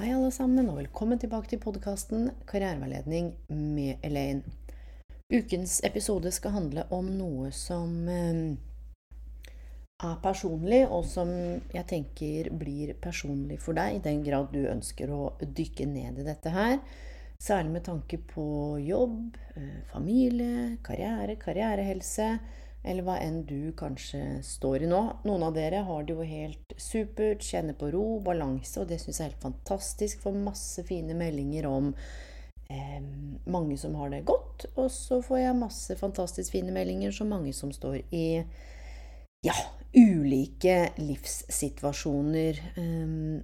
[0.00, 4.40] Hei, alle sammen, og velkommen tilbake til podkasten Karriereveiledning med Elaine.
[5.28, 8.38] Ukens episode skal handle om noe som eh,
[10.00, 11.28] er personlig, og som
[11.74, 16.26] jeg tenker blir personlig for deg, i den grad du ønsker å dykke ned i
[16.30, 16.80] dette her.
[17.36, 18.46] Særlig med tanke på
[18.80, 22.30] jobb, eh, familie, karriere, karrierehelse,
[22.82, 25.00] eller hva enn du kanskje står i nå.
[25.28, 29.20] Noen av dere har det jo helt supert, kjenner på ro, balanse, og det syns
[29.20, 30.22] jeg er helt fantastisk.
[30.24, 31.92] Får masse fine meldinger om
[32.72, 33.02] eh,
[33.52, 37.52] mange som har det godt, og så får jeg masse fantastisk fine meldinger som mange
[37.56, 38.26] som står i
[39.44, 39.56] ja,
[39.96, 42.64] ulike livssituasjoner.
[42.80, 43.42] Um,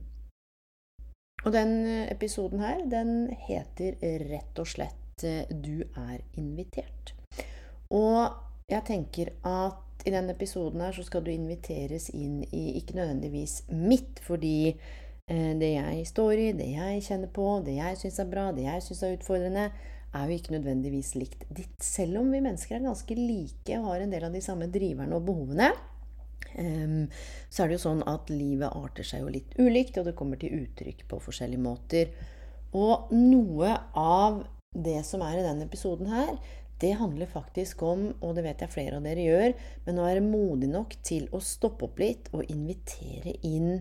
[1.45, 1.77] og den
[2.09, 4.01] episoden her, den heter
[4.33, 7.13] rett og slett eh, 'Du er invitert'.
[7.95, 12.97] Og jeg tenker at i denne episoden her så skal du inviteres inn i ikke
[12.99, 18.19] nødvendigvis mitt, fordi eh, det jeg står i, det jeg kjenner på, det jeg syns
[18.23, 19.69] er bra, det jeg syns er utfordrende,
[20.17, 21.77] er jo ikke nødvendigvis likt ditt.
[21.83, 25.19] Selv om vi mennesker er ganske like og har en del av de samme driverne
[25.19, 25.71] og behovene,
[26.57, 27.03] um,
[27.51, 30.41] så er det jo sånn at livet arter seg jo litt ulikt, og det kommer
[30.41, 32.15] til uttrykk på forskjellige måter.
[32.79, 36.33] Og noe av det som er i denne episoden her,
[36.83, 39.55] det handler faktisk om, og det vet jeg flere av dere gjør,
[39.87, 43.81] men å være modig nok til å stoppe opp litt og invitere inn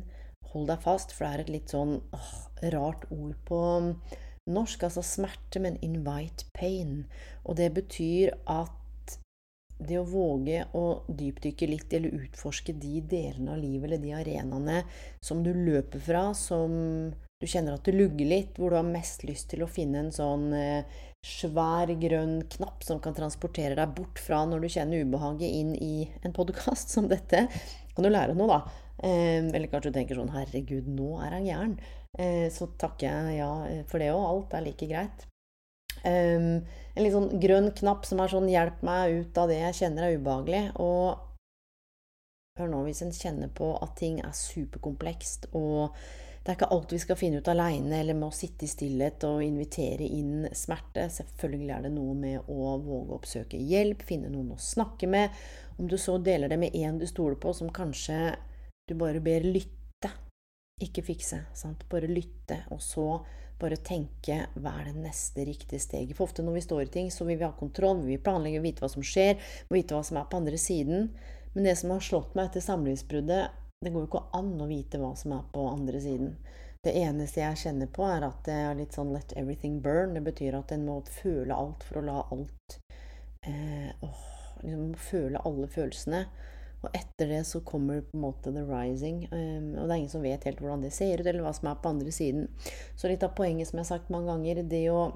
[0.56, 2.28] Hold deg fast, for det er et litt sånn åh,
[2.72, 3.58] rart ord på
[4.48, 7.02] norsk, altså smerte, men invite pain.
[7.44, 9.18] Og det betyr at
[9.76, 14.78] det å våge å dypdykke litt, eller utforske de delene av livet eller de arenaene
[15.20, 16.72] som du løper fra, som
[17.12, 20.14] du kjenner at det lugger litt, hvor du har mest lyst til å finne en
[20.16, 25.50] sånn eh, svær, grønn knapp som kan transportere deg bort fra når du kjenner ubehaget,
[25.50, 27.48] inn i en podkast som dette.
[27.96, 28.60] Kan du lære noe, da?
[29.04, 31.78] Eh, eller kanskje du tenker sånn Herregud, nå er han gæren.
[32.18, 33.52] Eh, så takker jeg ja
[33.90, 34.26] for det òg.
[34.30, 35.26] Alt er like greit.
[36.06, 36.38] Eh,
[36.96, 40.08] en litt sånn grønn knapp som er sånn 'hjelp meg ut av det jeg kjenner
[40.08, 40.76] er ubehagelig'.
[40.80, 41.18] Og
[42.60, 45.98] hør nå, hvis en kjenner på at ting er superkomplekst og
[46.46, 49.24] det er ikke alt vi skal finne ut aleine eller med å sitte i stillhet
[49.26, 51.08] og invitere inn smerte.
[51.10, 55.34] Selvfølgelig er det noe med å våge å oppsøke hjelp, finne noen å snakke med.
[55.82, 58.36] Om du så deler det med en du stoler på, som kanskje
[58.86, 60.14] du bare ber lytte,
[60.86, 61.42] ikke fikse.
[61.58, 61.82] Sant?
[61.90, 63.08] Bare lytte, og så
[63.58, 66.14] bare tenke hva er det neste riktige steget.
[66.14, 68.62] For ofte når vi står i ting, så vil vi ha kontroll, vi vil planlegge,
[68.62, 69.42] vite hva som skjer,
[69.74, 71.10] vite hva som er på andre siden.
[71.58, 75.00] Men det som har slått meg etter samlivsbruddet, det går jo ikke an å vite
[75.02, 76.36] hva som er på andre siden.
[76.86, 80.14] Det eneste jeg kjenner på, er at det er litt sånn 'let everything burn'.
[80.14, 82.78] Det betyr at en må føle alt for å la alt
[83.46, 84.26] eh, åh,
[84.62, 86.26] liksom føle alle følelsene.
[86.86, 89.24] Og etter det så kommer på en måte the rising.
[89.32, 91.72] Um, og det er ingen som vet helt hvordan det ser ut, eller hva som
[91.72, 92.50] er på andre siden.
[92.96, 95.08] Så litt av poenget som jeg har sagt mange ganger, det å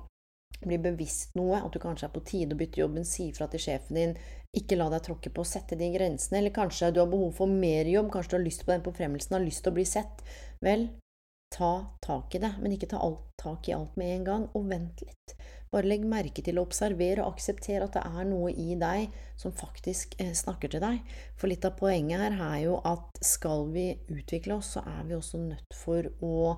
[0.65, 3.61] bli bevisst noe, at du kanskje er på tide å bytte jobben, si fra til
[3.63, 4.17] sjefen din,
[4.57, 7.89] ikke la deg tråkke på, sette de grensene, eller kanskje du har behov for mer
[7.89, 10.23] jobb, kanskje du har lyst på den forfremmelsen, har lyst til å bli sett.
[10.65, 10.87] Vel,
[11.53, 14.69] ta tak i det, men ikke ta alt, tak i alt med en gang, og
[14.71, 15.35] vent litt.
[15.69, 19.53] Bare legg merke til å observere og akseptere at det er noe i deg som
[19.53, 21.03] faktisk eh, snakker til deg.
[21.37, 25.17] For litt av poenget her er jo at skal vi utvikle oss, så er vi
[25.19, 26.57] også nødt for å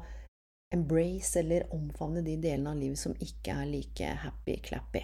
[0.72, 5.04] embrace eller omfavne de delene av livet som ikke er like happy-clappy.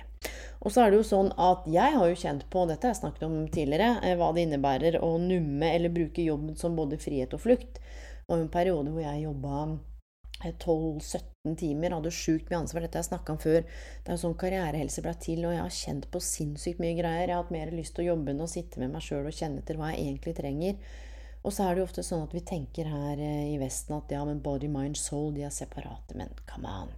[0.64, 3.02] Og så er det jo sånn at jeg har jo kjent på, dette har jeg
[3.02, 7.36] snakket om tidligere, eh, hva det innebærer å numme eller bruke jobben som både frihet
[7.36, 7.82] og flukt.
[8.28, 9.60] Var en periode hvor jeg jobba
[10.44, 12.86] 12-17 eh, timer, hadde sjukt mye ansvar.
[12.86, 13.60] Dette har jeg snakka om før.
[13.64, 17.28] Det er jo sånn karrierehelse ble til, og jeg har kjent på sinnssykt mye greier.
[17.28, 19.36] Jeg har hatt mer lyst til å jobbe enn å sitte med meg sjøl og
[19.36, 20.80] kjenne etter hva jeg egentlig trenger.
[21.48, 24.12] Og så er det jo ofte sånn at vi tenker her eh, i Vesten at
[24.12, 26.18] ja, men body, mind, soul, de er separate.
[26.20, 26.92] Men come on!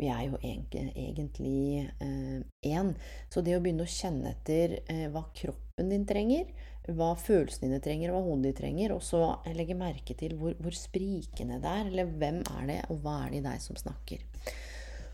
[0.00, 2.94] Vi er jo egentlig én.
[2.94, 6.48] Eh, så det å begynne å kjenne etter eh, hva kroppen din trenger,
[6.88, 9.20] hva følelsene dine trenger, hva hodet ditt trenger, og så
[9.52, 13.34] legge merke til hvor, hvor sprikende det er, eller hvem er det, og hva er
[13.34, 14.24] det i deg som snakker.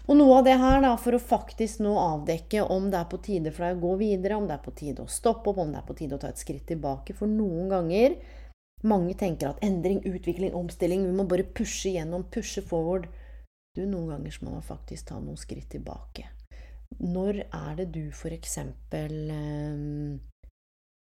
[0.07, 3.19] Og noe av det her, da, for å faktisk nå avdekke om det er på
[3.27, 5.75] tide for deg å gå videre, om det er på tide å stoppe opp, om
[5.75, 7.17] det er på tide å ta et skritt tilbake.
[7.19, 8.15] For noen ganger
[8.85, 13.09] Mange tenker at endring, utvikling, omstilling Vi må bare pushe gjennom, pushe forward.
[13.77, 16.29] Du, noen ganger må man faktisk ta noen skritt tilbake.
[17.01, 20.21] Når er det du for eksempel eh,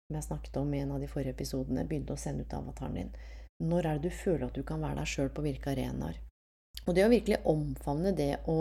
[0.04, 3.00] Som jeg snakket om i en av de forrige episodene, begynte å sende ut avataren
[3.00, 3.10] din.
[3.64, 6.20] Når er det du føler at du kan være deg sjøl på hvilke arenaer?
[6.84, 8.60] Og det å virkelig omfavne det å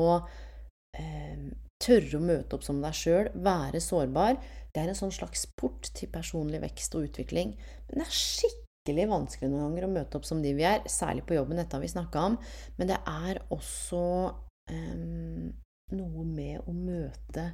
[0.95, 1.51] eh,
[1.83, 4.39] tørre å møte opp som deg sjøl, være sårbar,
[4.73, 7.57] det er en sånn slags port til personlig vekst og utvikling.
[7.89, 11.23] Men det er skikkelig vanskelig noen ganger å møte opp som de vi er, særlig
[11.25, 12.37] på jobben, dette har vi snakka om.
[12.77, 14.33] Men det er også
[14.71, 15.53] um,
[15.95, 17.53] noe med å møte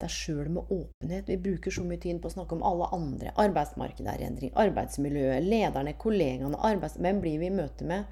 [0.00, 1.28] deg sjøl med åpenhet.
[1.28, 3.34] Vi bruker så mye tid på å snakke om alle andre.
[3.36, 4.52] Arbeidsmarkedet er i endring.
[4.54, 6.96] Arbeidsmiljøet, lederne, kollegaene, arbeids...
[6.96, 8.06] Hvem blir vi i møte med?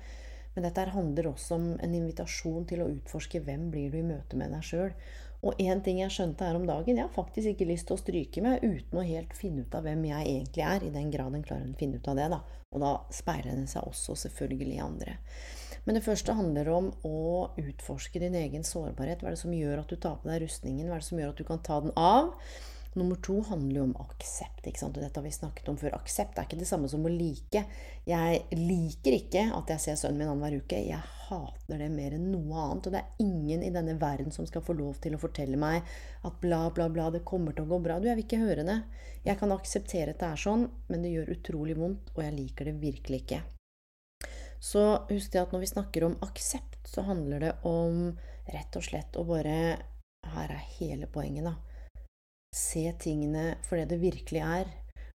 [0.55, 4.37] Men dette handler også om en invitasjon til å utforske hvem blir du i møte
[4.37, 4.91] med deg sjøl.
[5.47, 8.01] Og én ting jeg skjønte her om dagen Jeg har faktisk ikke lyst til å
[8.01, 11.37] stryke meg uten å helt finne ut av hvem jeg egentlig er, i den grad
[11.37, 12.27] en klarer å finne ut av det.
[12.33, 12.41] da.
[12.75, 15.15] Og da speiler den seg også selvfølgelig i andre.
[15.87, 17.21] Men det første handler om å
[17.57, 19.23] utforske din egen sårbarhet.
[19.23, 20.89] Hva er det som gjør at du tar på deg rustningen?
[20.89, 22.35] Hva er det som gjør at du kan ta den av?
[22.99, 24.67] Nummer to handler jo om aksept.
[24.67, 24.97] ikke sant?
[24.99, 25.95] Dette har vi snakket om før.
[26.01, 27.63] Aksept er ikke det samme som å like.
[28.09, 30.81] Jeg liker ikke at jeg ser sønnen min annenhver uke.
[30.83, 30.99] Jeg
[31.29, 32.89] hater det mer enn noe annet.
[32.89, 35.87] Og det er ingen i denne verden som skal få lov til å fortelle meg
[36.27, 38.01] at bla, bla, bla, det kommer til å gå bra.
[38.01, 38.81] Du, jeg vil ikke høre det.
[39.29, 42.71] Jeg kan akseptere at det er sånn, men det gjør utrolig vondt, og jeg liker
[42.71, 43.43] det virkelig ikke.
[44.59, 48.11] Så husk det at når vi snakker om aksept, så handler det om
[48.51, 49.55] rett og slett å bare
[50.29, 51.55] Her er hele poenget, da.
[52.55, 54.69] Se tingene for det det virkelig er.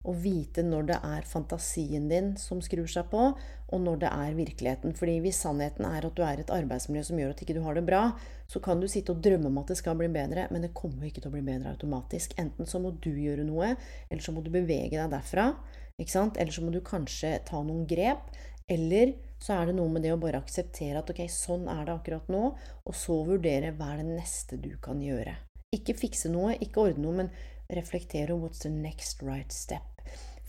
[0.02, 3.26] Og vite når det er fantasien din som skrur seg på,
[3.72, 4.96] og når det er virkeligheten.
[4.98, 7.78] Fordi hvis sannheten er at du er et arbeidsmiljø som gjør at ikke du har
[7.78, 8.02] det bra,
[8.50, 11.06] så kan du sitte og drømme om at det skal bli bedre, men det kommer
[11.06, 12.34] ikke til å bli bedre automatisk.
[12.42, 13.76] Enten så må du gjøre noe,
[14.10, 15.52] eller så må du bevege deg derfra.
[16.02, 16.26] Ikke?
[16.34, 18.34] Eller så må du kanskje ta noen grep.
[18.72, 21.94] Eller så er det noe med det å bare akseptere at ok, sånn er det
[21.94, 25.38] akkurat nå, og så vurdere hva er det neste du kan gjøre.
[25.72, 27.30] Ikke fikse noe, ikke ordne noe, men
[27.72, 30.02] reflektere what's the next right step.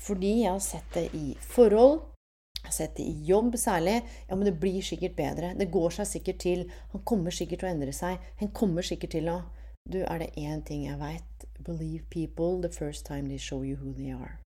[0.02, 2.00] Fordi jeg har sett det i forhold,
[2.58, 4.00] jeg har sett det i jobb særlig.
[4.28, 5.54] Ja, men det blir sikkert bedre.
[5.58, 6.66] Det går seg sikkert til.
[6.92, 8.18] Han kommer sikkert til å endre seg.
[8.42, 9.42] Han kommer sikkert til å
[9.82, 11.46] Du, er det én ting jeg veit?
[11.58, 14.41] Believe people the first time they show you who they are.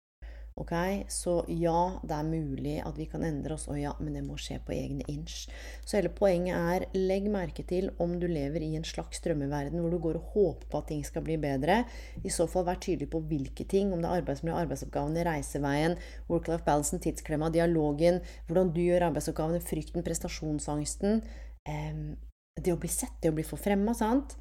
[0.57, 0.73] Ok,
[1.13, 4.39] Så ja, det er mulig at vi kan endre oss, og ja, men det må
[4.41, 5.51] skje på egne inch.
[5.85, 9.93] Så hele poenget er legg merke til om du lever i en slags drømmeverden hvor
[9.93, 11.83] du går og håper på at ting skal bli bedre.
[12.25, 13.93] I så fall vær tydelig på hvilke ting.
[13.93, 15.99] Om det er arbeidsmiljø, arbeidsoppgavene, reiseveien,
[16.31, 21.21] work-life balancen, tidsklemma, dialogen, hvordan du gjør arbeidsoppgavene, frykten, prestasjonsangsten.
[21.69, 22.05] Eh,
[22.65, 24.39] det å bli sett, det å bli forfremma, sant?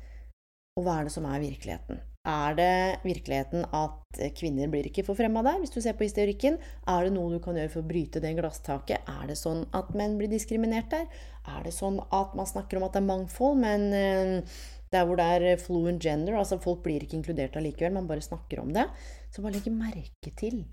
[0.75, 2.01] Og hva er det som er virkeligheten?
[2.27, 6.57] Er det virkeligheten at kvinner blir ikke forfremma der, hvis du ser på historikken?
[6.89, 9.05] Er det noe du kan gjøre for å bryte det glasstaket?
[9.07, 11.05] Er det sånn at menn blir diskriminert der?
[11.47, 14.57] Er det sånn at man snakker om at det er mangfold, men eh,
[14.91, 18.65] der hvor det er fluent gender, altså folk blir ikke inkludert allikevel, man bare snakker
[18.65, 18.89] om det,
[19.31, 20.65] så bare legg merke til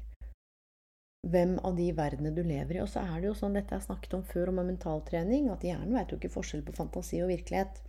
[1.30, 2.82] hvem av de verdenene du lever i.
[2.82, 5.94] Og så er det jo sånn, dette jeg snakket om før, om mentaltrening, at hjernen
[5.94, 7.84] vet jo ikke forskjell på fantasi og virkelighet.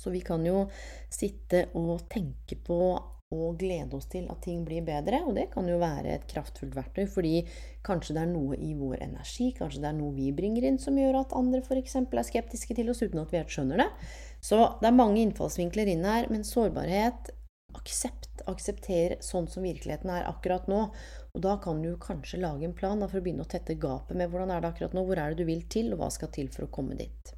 [0.00, 0.64] Så vi kan jo
[1.12, 2.80] sitte og tenke på
[3.30, 5.22] og glede oss til at ting blir bedre.
[5.26, 7.34] Og det kan jo være et kraftfullt verktøy, fordi
[7.86, 10.98] kanskje det er noe i vår energi, kanskje det er noe vi bringer inn som
[10.98, 11.96] gjør at andre f.eks.
[12.00, 13.90] er skeptiske til oss uten at vi helt skjønner det.
[14.42, 17.30] Så det er mange innfallsvinkler inn her, men sårbarhet,
[17.78, 20.86] aksept, aksepter sånn som virkeligheten er akkurat nå.
[21.30, 24.32] Og da kan du kanskje lage en plan for å begynne å tette gapet med
[24.32, 26.50] hvordan er det akkurat nå, hvor er det du vil til, og hva skal til
[26.50, 27.36] for å komme dit.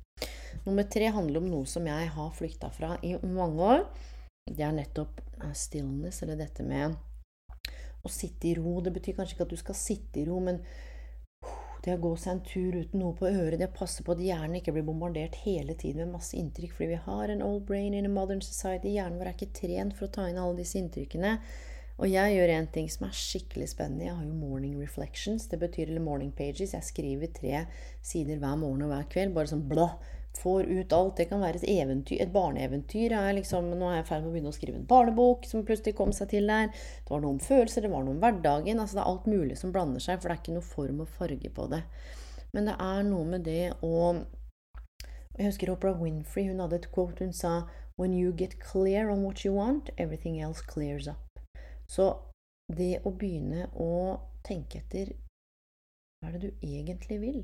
[0.64, 3.84] Nummer tre handler om noe som jeg har flykta fra i mange år.
[4.50, 6.96] Det er nettopp eh, stillness, eller dette med
[8.02, 8.80] å sitte i ro.
[8.82, 10.62] Det betyr kanskje ikke at du skal sitte i ro, men
[11.82, 14.22] det å gå seg en tur uten noe på øret, det å passe på at
[14.22, 17.96] hjernen ikke blir bombardert hele tiden med masse inntrykk, fordi vi har en old brain
[17.98, 18.94] in a modern society.
[18.94, 21.36] Hjernen vår er ikke trent for å ta inn alle disse inntrykkene.
[22.02, 24.06] Og jeg gjør en ting som er skikkelig spennende.
[24.06, 25.48] Jeg har jo morning reflections.
[25.50, 26.72] Det betyr eller morning pages.
[26.74, 27.66] Jeg skriver tre
[28.02, 29.34] sider hver morgen og hver kveld.
[29.36, 29.90] Bare sånn blå
[30.38, 31.16] får ut alt.
[31.16, 33.14] Det kan være et eventyr, et barneeventyr.
[33.36, 35.96] Liksom, nå er jeg i ferd med å begynne å skrive en barnebok som plutselig
[35.98, 36.72] kom seg til der.
[36.72, 38.80] Det var noe om følelser, det var noe om hverdagen.
[38.80, 41.14] altså Det er alt mulig som blander seg, for det er ikke noe form og
[41.18, 41.82] farge på det.
[42.52, 43.96] Men det er noe med det å
[45.32, 47.24] Jeg husker Oprah Winfrey, hun hadde et quote.
[47.24, 47.62] Hun sa
[47.96, 51.40] When you get clear on what you want, everything else clears up.
[51.88, 52.10] Så
[52.72, 55.14] det å begynne å tenke etter
[56.22, 57.40] hva er det du egentlig vil?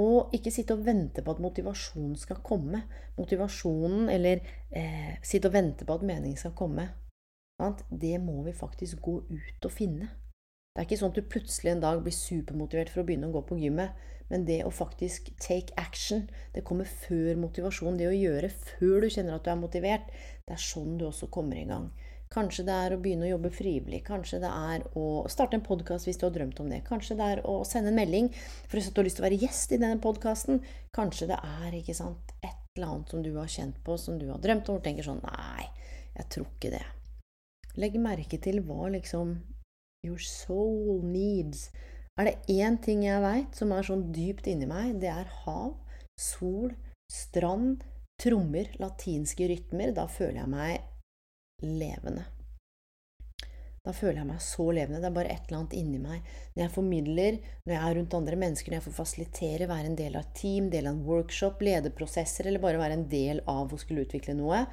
[0.00, 2.82] Og ikke sitte og vente på at motivasjonen skal komme.
[3.18, 4.42] Motivasjonen, eller
[4.74, 6.88] eh, sitte og vente på at meningen skal komme.
[7.90, 10.10] Det må vi faktisk gå ut og finne.
[10.74, 13.36] Det er ikke sånn at du plutselig en dag blir supermotivert for å begynne å
[13.36, 13.94] gå på gymmet.
[14.32, 16.24] Men det å faktisk take action,
[16.54, 18.00] det kommer før motivasjon.
[18.00, 20.10] Det å gjøre før du kjenner at du er motivert,
[20.42, 21.92] det er sånn du også kommer i gang.
[22.32, 24.00] Kanskje det er å begynne å jobbe frivillig.
[24.06, 26.80] Kanskje det er å starte en podkast hvis du har drømt om det.
[26.88, 29.40] Kanskje det er å sende en melding for at du har lyst til å være
[29.44, 30.60] gjest i denne podkasten.
[30.96, 34.42] Kanskje det er sant, et eller annet som du har kjent på, som du har
[34.42, 35.68] drømt om, og tenker sånn Nei,
[36.16, 36.84] jeg tror ikke det.
[37.78, 39.36] Legg merke til hva liksom
[40.06, 41.68] your soul needs.
[42.18, 45.72] Er det én ting jeg veit som er sånn dypt inni meg, det er hav,
[46.20, 46.70] sol,
[47.10, 47.82] strand,
[48.22, 49.94] trommer, latinske rytmer.
[49.96, 50.93] Da føler jeg meg
[51.68, 52.24] levende.
[53.84, 55.02] Da føler jeg meg så levende.
[55.02, 56.28] Det er bare et eller annet inni meg.
[56.54, 59.98] Når jeg formidler, når jeg er rundt andre mennesker, når jeg får fasilitere, være en
[59.98, 63.42] del av et team, del av en workshop, lede prosesser, eller bare være en del
[63.50, 64.64] av å skulle utvikle noe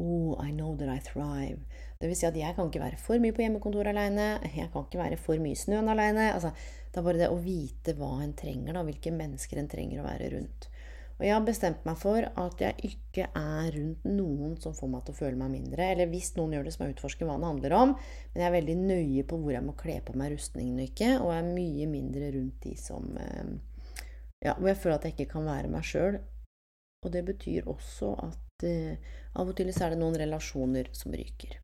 [0.00, 1.58] Oh, I know that I thrive.
[1.98, 4.28] Det vil si at jeg kan ikke være for mye på hjemmekontor alene.
[4.46, 6.28] Jeg kan ikke være for mye i snøen alene.
[6.36, 10.00] Altså, det er bare det å vite hva en trenger, da, hvilke mennesker en trenger
[10.00, 10.68] å være rundt.
[11.18, 15.02] Og jeg har bestemt meg for at jeg ikke er rundt noen som får meg
[15.04, 15.88] til å føle meg mindre.
[15.90, 17.94] Eller hvis noen gjør det, så må jeg utforske hva det handler om.
[18.30, 21.10] Men jeg er veldig nøye på hvor jeg må kle på meg rustningen og ikke.
[21.18, 23.54] Og jeg er mye mindre rundt de som eh,
[24.46, 26.20] Ja, hvor jeg føler at jeg ikke kan være meg sjøl.
[27.02, 31.14] Og det betyr også at uh, av og til så er det noen relasjoner som
[31.14, 31.58] ryker.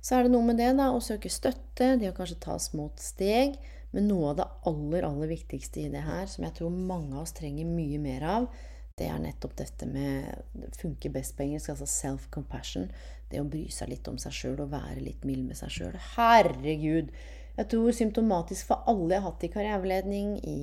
[0.00, 2.88] Så er det noe med det, da, å søke støtte, det å kanskje ta små
[3.00, 3.56] steg.
[3.94, 7.24] Men noe av det aller, aller viktigste i det her, som jeg tror mange av
[7.24, 8.50] oss trenger mye mer av,
[8.98, 10.26] det er nettopp dette med
[10.58, 12.88] Det funker best på engelsk, altså self-compassion.
[13.30, 15.98] Det å bry seg litt om seg sjøl og være litt mild med seg sjøl.
[16.16, 17.12] Herregud!
[17.58, 20.58] Jeg tror symptomatisk for alle jeg har hatt i karriereveiledning, i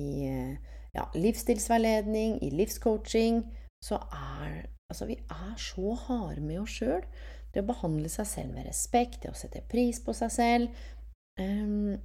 [0.96, 3.44] ja, livsstilsveiledning, i livscoaching,
[3.84, 7.02] så er Altså, vi er så harde med oss sjøl.
[7.50, 10.84] Det å behandle seg selv med respekt, det å sette pris på seg selv.
[11.40, 11.96] Um,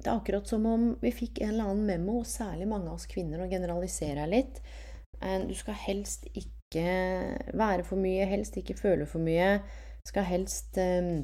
[0.00, 2.96] det er akkurat som om vi fikk en eller annen memo, og særlig mange av
[2.96, 4.62] oss kvinner, og generaliserer litt.
[5.20, 6.86] Eh, du skal helst ikke
[7.52, 9.58] være for mye, helst ikke føle for mye.
[10.08, 11.20] Skal helst eh,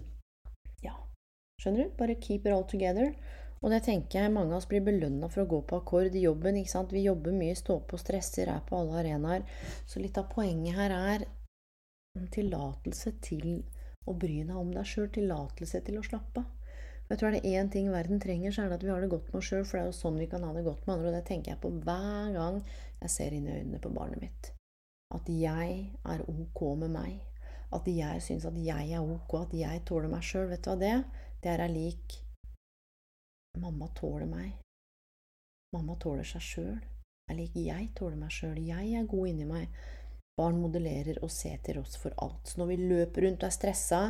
[0.85, 0.93] Ja,
[1.63, 1.97] skjønner du?
[1.97, 3.15] Bare keep it all together.
[3.65, 6.27] Og det tenker jeg mange av oss blir belønna for å gå på akkord i
[6.27, 6.59] jobben.
[6.61, 6.93] ikke sant?
[6.93, 9.47] Vi jobber mye, står på, stresser, er på alle arenaer.
[9.89, 11.25] Så litt av poenget her er
[12.21, 13.63] en tillatelse til
[14.07, 15.09] å bry deg om deg sjøl.
[15.17, 16.56] Tillatelse til å slappe av.
[17.07, 19.11] Jeg tror er det én ting verden trenger, så er det at vi har det
[19.11, 19.65] godt med oss sjøl.
[19.65, 21.13] For det er jo sånn vi kan ha det godt med andre.
[21.13, 22.61] Og det tenker jeg på hver gang
[23.03, 24.51] jeg ser inn i øynene på barnet mitt.
[25.15, 27.21] At jeg er ok med meg.
[27.77, 30.49] At jeg syns at jeg er ok, at jeg tåler meg sjøl.
[30.51, 30.97] Vet du hva det
[31.43, 32.23] Det er lik
[33.57, 34.59] Mamma tåler meg.
[35.73, 36.81] Mamma tåler seg sjøl.
[37.31, 38.59] Er lik jeg tåler meg sjøl.
[38.59, 39.71] Jeg er god inni meg.
[40.37, 42.43] Barn modellerer og ser til oss for alt.
[42.45, 44.01] Så når vi løper rundt og er stressa,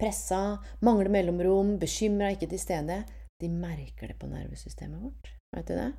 [0.00, 0.40] pressa,
[0.82, 3.04] mangler mellomrom, bekymra, ikke til stede
[3.38, 5.30] De merker det på nervesystemet vårt.
[5.54, 5.92] Vet du det?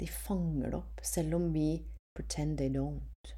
[0.00, 1.68] De fanger det opp, selv om vi
[2.16, 3.34] pretend they don't.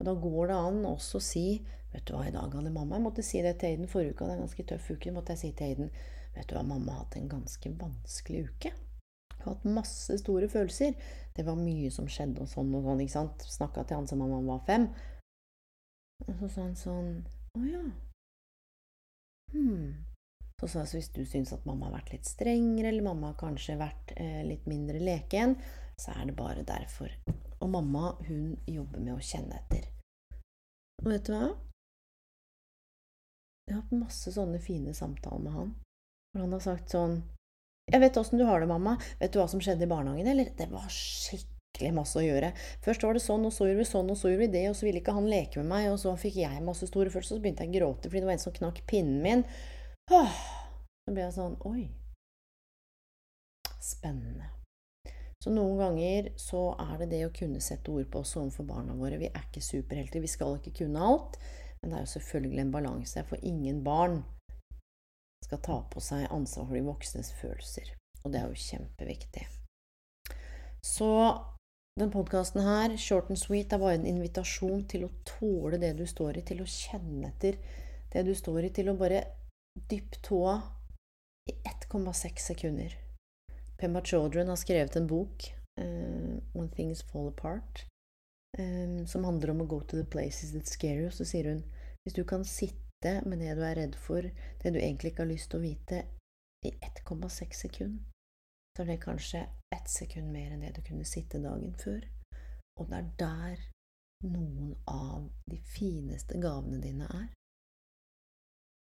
[0.00, 1.46] Og da går det an også å si
[1.92, 4.26] Vet du hva, i dag hadde mamma Jeg måtte si det til Aiden forrige uke,
[4.26, 5.14] det er en ganske tøff uke.
[5.14, 5.94] måtte jeg si til Aiden
[6.34, 8.74] Vet du hva, mamma har hatt en ganske vanskelig uke.
[9.38, 10.98] Hun har hatt masse store følelser.
[11.36, 13.00] Det var mye som skjedde og sånn og sånn.
[13.04, 13.46] ikke sant?
[13.46, 14.88] Snakka til han som om han var fem.
[16.26, 17.10] Og så sa han sånn
[17.54, 17.82] Å ja.
[19.54, 20.04] Hm.
[20.58, 23.30] Så sa jeg så hvis du syns at mamma har vært litt strengere, eller mamma
[23.30, 25.54] har kanskje vært eh, litt mindre leken,
[25.98, 27.14] så er det bare derfor.
[27.62, 29.86] Og mamma, hun jobber med å kjenne etter.
[31.04, 31.52] Og vet du hva?
[33.68, 35.74] Jeg har hatt masse sånne fine samtaler med han.
[36.32, 37.20] Hvor han har sagt sånn
[37.88, 38.98] 'Jeg vet åssen du har det, mamma.
[39.20, 42.52] Vet du hva som skjedde i barnehagen, eller?' Det var skikkelig masse å gjøre.
[42.84, 44.76] Først var det sånn, og så gjorde vi sånn, og så gjorde vi det, og
[44.76, 47.40] så ville ikke han leke med meg, og så fikk jeg masse store følelser, og
[47.40, 49.44] så begynte jeg å gråte fordi det var en som knakk pinnen min.
[50.10, 50.36] Åh,
[51.04, 51.88] så ble jeg sånn Oi.
[53.80, 54.52] Spennende.
[55.38, 58.96] Så noen ganger så er det det å kunne sette ord på oss overfor barna
[58.98, 59.20] våre.
[59.20, 61.38] Vi er ikke superhelter, vi skal ikke kunne alt.
[61.80, 64.24] Men det er jo selvfølgelig en balanse, Jeg får ingen barn
[65.48, 67.94] skal ta på seg ansvar for de voksnes følelser.
[68.24, 69.46] Og det er jo kjempeviktig.
[70.84, 71.08] Så
[71.98, 76.04] den podkasten her, short and sweet, er bare en invitasjon til å tåle det du
[76.06, 77.58] står i, til å kjenne etter
[78.12, 79.24] det du står i, til å bare
[79.88, 80.58] dyppe tåa
[81.48, 82.94] i 1,6 sekunder.
[83.78, 85.48] Pemba Children har skrevet en bok,
[85.80, 87.86] uh, When Things Fall Apart,
[88.58, 91.10] um, som handler om å go to the places that scare you.
[91.10, 91.64] Så sier hun
[92.04, 95.22] hvis du kan sitte sitte med det du er redd for, det du egentlig ikke
[95.22, 96.04] har lyst til å vite,
[96.66, 97.98] i 1,6 sekund,
[98.74, 102.02] så er det kanskje ett sekund mer enn det du kunne sitte dagen før.
[102.78, 103.62] Og det er der
[104.26, 107.28] noen av de fineste gavene dine er.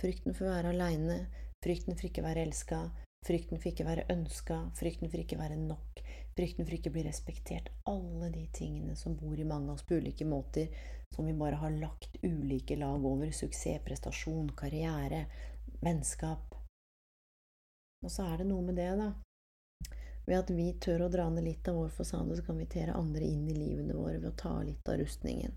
[0.02, 1.20] Frykten for å være aleine,
[1.64, 2.82] frykten for ikke å være elska,
[3.26, 6.02] frykten for ikke å være ønska, frykten for ikke å være nok,
[6.38, 7.70] frykten for ikke å bli respektert.
[7.90, 10.72] Alle de tingene som bor i mange av oss på ulike måter,
[11.16, 13.32] som vi bare har lagt ulike lag over.
[13.36, 15.26] Suksess, prestasjon, karriere,
[15.84, 16.56] vennskap.
[18.02, 19.12] Og så er det noe med det, da.
[20.26, 22.96] Ved at vi tør å dra ned litt av vår fasade, så kan vi tere
[22.98, 25.54] andre inn i livene våre ved å ta litt av rustningen.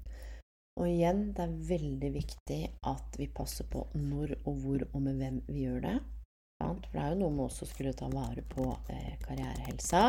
[0.80, 5.21] Og igjen, det er veldig viktig at vi passer på når og hvor og med
[5.21, 5.99] hvem vi gjør det.
[6.68, 10.06] For det er jo noe med også å skulle ta vare på eh, karrierehelsa.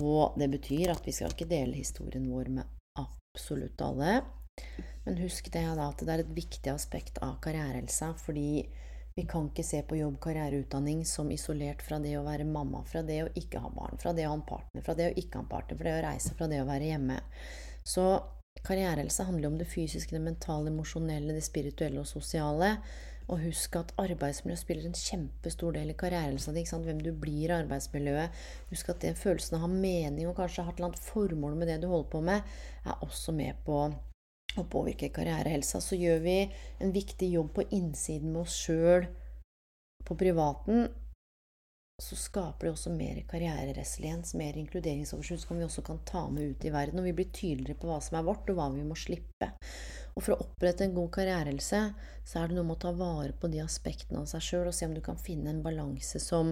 [0.00, 4.20] Og det betyr at vi skal ikke dele historien vår med absolutt alle.
[5.06, 8.12] Men husk det da, at det er et viktig aspekt av karrierehelsa.
[8.20, 8.64] Fordi
[9.16, 12.84] vi kan ikke se på jobb, karriere, utdanning som isolert fra det å være mamma,
[12.86, 15.16] fra det å ikke ha barn, fra det å ha en partner, fra det å
[15.16, 17.18] ikke ha en partner, fra det å reise, fra det å være hjemme.
[17.84, 18.06] Så
[18.66, 22.74] Karrierehelse handler om det fysiske, det mentale, emosjonelle, det spirituelle og sosiale.
[23.30, 26.66] Og husk at arbeidsmiljø spiller en kjempestor del i karrierehelsa din.
[26.66, 28.38] Hvem du blir i arbeidsmiljøet.
[28.72, 31.58] Husk at den følelsen av å ha mening og kanskje ha et eller annet formål
[31.60, 33.84] med det du holder på med, er også med på
[34.58, 35.78] å påvirke karrierehelsa.
[35.82, 36.38] Så gjør vi
[36.82, 39.06] en viktig jobb på innsiden med oss sjøl
[40.06, 40.88] på privaten,
[42.00, 46.64] så skaper det også mer karriereresiliens, mer inkluderingsoverskudd, som vi også kan ta med ut
[46.64, 47.02] i verden.
[47.02, 49.50] Og vi blir tydeligere på hva som er vårt, og hva vi må slippe.
[50.20, 51.78] Og for å opprette en god karrierehelse,
[52.28, 54.74] så er det noe med å ta vare på de aspektene av seg sjøl, og
[54.76, 56.50] se om du kan finne en balanse som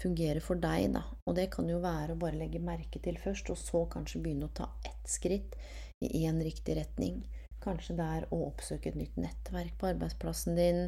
[0.00, 1.02] fungerer for deg, da.
[1.28, 4.48] Og det kan jo være å bare legge merke til først, og så kanskje begynne
[4.48, 5.58] å ta ett skritt
[6.00, 7.20] i én riktig retning.
[7.60, 10.86] Kanskje det er å oppsøke et nytt nettverk på arbeidsplassen din,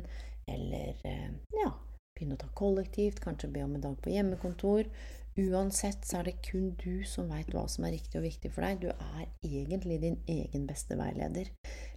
[0.48, 1.28] eller eh,
[1.60, 1.68] ja,
[2.16, 4.88] begynne å ta kollektivt, kanskje be om en dag på hjemmekontor.
[5.32, 8.66] Uansett så er det kun du som veit hva som er riktig og viktig for
[8.66, 8.82] deg.
[8.82, 11.48] Du er egentlig din egen beste veileder.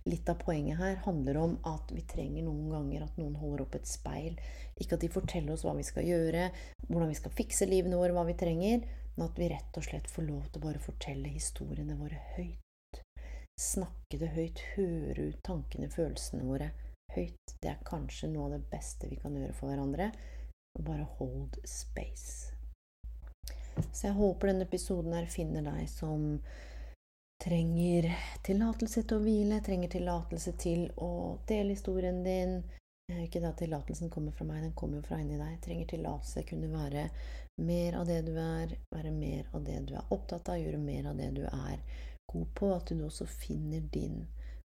[0.07, 3.75] Litt av poenget her handler om at vi trenger noen ganger at noen holder opp
[3.75, 4.39] et speil.
[4.79, 6.47] Ikke at de forteller oss hva vi skal gjøre,
[6.87, 10.07] hvordan vi skal fikse livene våre, hva vi trenger, men at vi rett og slett
[10.15, 13.03] får lov til å bare fortelle historiene våre høyt.
[13.59, 16.71] Snakke det høyt, høre ut tankene, følelsene våre
[17.11, 17.57] høyt.
[17.59, 20.13] Det er kanskje noe av det beste vi kan gjøre for hverandre.
[20.79, 22.54] Bare hold space.
[23.91, 26.39] Så jeg håper denne episoden her finner deg som
[27.43, 28.07] trenger
[28.45, 31.11] tillatelse til å hvile, trenger tillatelse til å
[31.47, 32.59] dele historien din.
[33.11, 35.59] Ikke at tillatelsen kommer fra meg, den kommer jo fra inni deg.
[35.61, 37.03] Trenger tillatelse kunne være
[37.61, 41.11] mer av det du er, være mer av det du er opptatt av, gjøre mer
[41.11, 41.83] av det du er
[42.31, 42.71] god på.
[42.73, 44.23] At du også finner din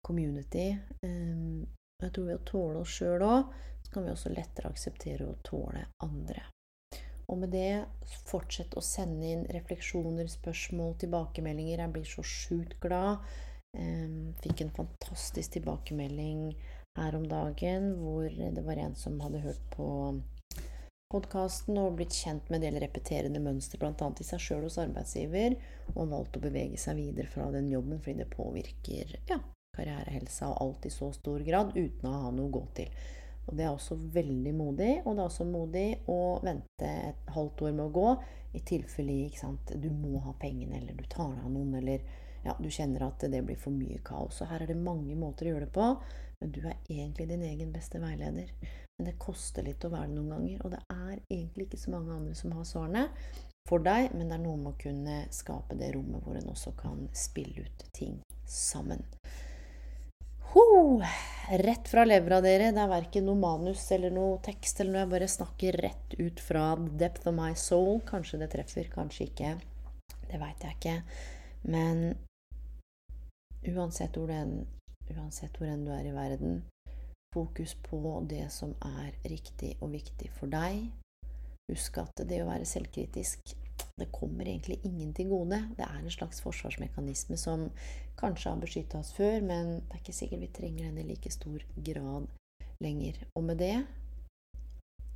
[0.05, 0.69] community.
[1.01, 1.65] Um,
[2.03, 5.39] jeg tror ved å tåle oss sjøl òg, så kan vi også lettere akseptere å
[5.43, 6.45] tåle andre.
[7.27, 7.83] Og med det,
[8.29, 11.81] fortsett å sende inn refleksjoner, spørsmål, tilbakemeldinger.
[11.83, 13.25] Jeg blir så sjukt glad.
[14.41, 16.53] Fikk en fantastisk tilbakemelding
[16.97, 19.89] her om dagen hvor det var en som hadde hørt på
[21.11, 23.91] podkasten og blitt kjent med en del repeterende mønster, bl.a.
[23.93, 25.55] i seg sjøl hos arbeidsgiver,
[25.93, 29.39] og valgt å bevege seg videre fra den jobben fordi det påvirker ja,
[29.77, 32.91] karrierehelsa og alt i så stor grad uten å ha noe å gå til.
[33.47, 37.61] Og Det er også veldig modig, og det er også modig å vente et halvt
[37.67, 38.09] år med å gå
[38.57, 39.29] i tilfelle
[39.75, 42.03] du må ha pengene, eller du tar deg av noen, eller
[42.43, 44.41] ja, du kjenner at det blir for mye kaos.
[44.41, 45.87] Og Her er det mange måter å gjøre det på,
[46.41, 48.51] men du er egentlig din egen beste veileder.
[48.97, 51.93] Men det koster litt å være det noen ganger, og det er egentlig ikke så
[51.93, 53.07] mange andre som har svarene
[53.67, 56.75] for deg, men det er noe med å kunne skape det rommet hvor en også
[56.79, 59.03] kan spille ut ting sammen.
[60.53, 60.63] Ho!
[61.49, 62.73] Rett fra levra, dere.
[62.75, 65.03] Det er verken noe manus eller noe tekst eller noe.
[65.05, 68.01] Jeg bare snakker rett ut fra depth of my soul.
[68.07, 69.53] Kanskje det treffer, kanskje ikke.
[70.27, 70.95] Det veit jeg ikke.
[71.71, 72.01] Men
[73.63, 74.65] uansett hvor, den,
[75.15, 76.65] uansett hvor enn du er i verden,
[77.31, 80.83] fokus på det som er riktig og viktig for deg.
[81.71, 83.55] Husk at det å være selvkritisk
[83.97, 85.57] det kommer egentlig ingen til gode.
[85.77, 87.69] Det er en slags forsvarsmekanisme som
[88.17, 91.31] kanskje har beskytta oss før, men det er ikke sikkert vi trenger den i like
[91.33, 92.27] stor grad
[92.81, 93.23] lenger.
[93.35, 93.85] Og med det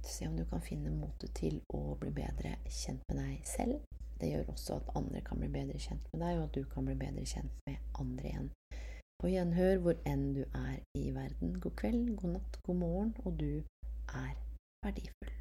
[0.04, 3.84] se om du kan finne motet til å bli bedre kjent med deg selv.
[4.22, 6.86] Det gjør også at andre kan bli bedre kjent med deg, og at du kan
[6.86, 8.50] bli bedre kjent med andre igjen.
[9.22, 11.60] På gjenhør hvor enn du er i verden.
[11.62, 13.62] God kveld, god natt, god morgen, og du
[14.10, 14.34] er
[14.86, 15.40] verdifull.